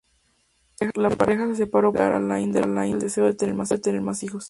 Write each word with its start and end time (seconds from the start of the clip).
La 0.95 1.11
pareja 1.11 1.45
se 1.49 1.55
separó 1.57 1.91
por 1.91 2.01
alegar 2.01 2.19
Alain 2.23 2.51
Delon 2.51 2.79
el 2.79 2.97
deseo 2.99 3.25
de 3.25 3.35
tener 3.35 3.53
más 4.01 4.23
hijos. 4.23 4.39